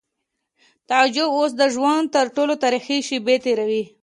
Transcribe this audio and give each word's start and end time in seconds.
تعجب 0.89 1.29
اوس 1.37 1.51
د 1.57 1.61
ژوند 1.75 2.05
تر 2.15 2.25
ټولو 2.35 2.53
ترخې 2.63 2.97
شېبې 3.07 3.35
تېرولې 3.45 3.83